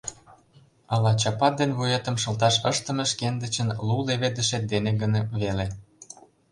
Ала 0.93 1.11
чапат 1.21 1.53
ден 1.59 1.71
вуетым 1.77 2.15
шылташ 2.21 2.55
ыштыме 2.71 3.05
шкендычын 3.11 3.69
лу 3.87 3.97
леведышет 4.07 4.63
дене 4.73 4.91
гын 5.01 5.13
веле... 5.41 5.67